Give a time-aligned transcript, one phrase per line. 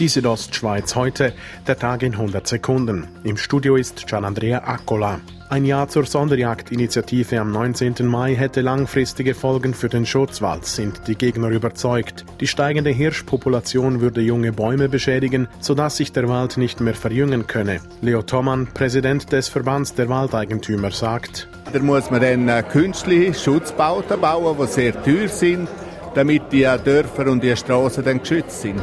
[0.00, 1.34] Die Südostschweiz heute,
[1.68, 3.06] der Tag in 100 Sekunden.
[3.22, 5.20] Im Studio ist Gianandrea Accola.
[5.50, 8.04] Ein Ja zur Sonderjagdinitiative am 19.
[8.04, 12.24] Mai hätte langfristige Folgen für den Schutzwald, sind die Gegner überzeugt.
[12.40, 17.78] Die steigende Hirschpopulation würde junge Bäume beschädigen, sodass sich der Wald nicht mehr verjüngen könne.
[18.00, 24.20] Leo Thomann, Präsident des Verbands der Waldeigentümer, sagt, da muss man dann äh, künstliche Schutzbauten
[24.20, 25.68] bauen, die sehr teuer sind,
[26.16, 28.80] damit die Dörfer und die Straßen dann geschützt sind.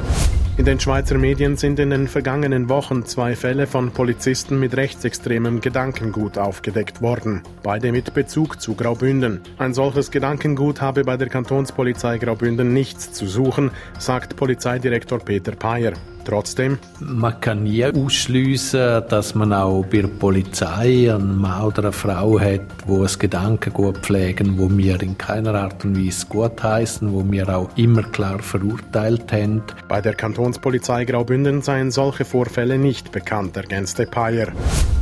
[0.57, 5.61] In den Schweizer Medien sind in den vergangenen Wochen zwei Fälle von Polizisten mit rechtsextremem
[5.61, 9.39] Gedankengut aufgedeckt worden, beide mit Bezug zu Graubünden.
[9.57, 15.93] Ein solches Gedankengut habe bei der Kantonspolizei Graubünden nichts zu suchen, sagt Polizeidirektor Peter Payer.
[16.23, 16.77] Trotzdem?
[16.99, 22.39] Man kann nie ausschliessen, dass man auch bei der Polizei einen Mann oder eine Frau
[22.39, 27.29] hat, wo es Gedankengut pflegen, wo wir in keiner Art und Weise gut heißen, wo
[27.29, 29.63] wir auch immer klar verurteilt haben.
[29.87, 34.47] Bei der Kantonspolizei Graubünden seien solche Vorfälle nicht bekannt, ergänzte Payer.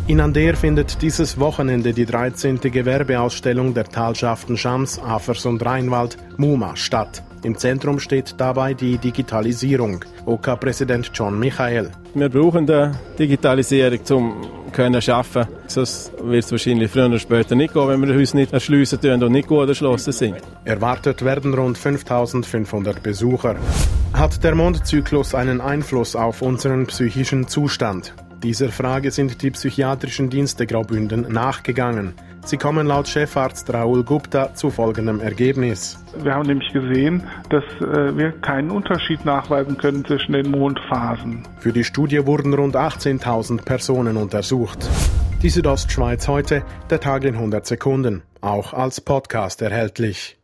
[0.07, 2.59] In Ander findet dieses Wochenende die 13.
[2.59, 7.21] Gewerbeausstellung der Talschaften Schams, Afers und Rheinwald, MUMA, statt.
[7.43, 10.03] Im Zentrum steht dabei die Digitalisierung.
[10.25, 11.91] OK-Präsident John Michael.
[12.13, 15.47] Wir brauchen die Digitalisierung, um können schaffen.
[15.67, 19.31] Sonst wird es wahrscheinlich früher oder später nicht gehen, wenn wir uns nicht erschliessen und
[19.31, 20.35] nicht gut erschlossen sind.
[20.65, 23.55] Erwartet werden rund 5500 Besucher.
[24.13, 28.13] Hat der Mondzyklus einen Einfluss auf unseren psychischen Zustand?
[28.43, 32.13] Dieser Frage sind die psychiatrischen Dienste Graubünden nachgegangen.
[32.45, 36.03] Sie kommen laut Chefarzt Raoul Gupta zu folgendem Ergebnis.
[36.23, 41.47] Wir haben nämlich gesehen, dass äh, wir keinen Unterschied nachweisen können zwischen den Mondphasen.
[41.59, 44.89] Für die Studie wurden rund 18.000 Personen untersucht.
[45.43, 50.38] Die Südostschweiz heute, der Tag in 100 Sekunden, auch als Podcast erhältlich.